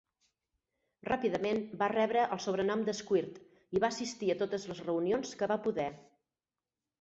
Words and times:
Ràpidament 1.09 1.59
va 1.81 1.89
rebre 1.93 2.23
el 2.37 2.41
sobrenom 2.45 2.81
de 2.87 2.95
"Squirt" 3.01 3.37
i 3.79 3.83
va 3.85 3.91
assistir 3.97 4.33
a 4.35 4.37
totes 4.41 4.67
les 4.73 4.83
reunions 4.89 5.37
que 5.43 5.51
va 5.55 5.61
poder. 5.69 5.87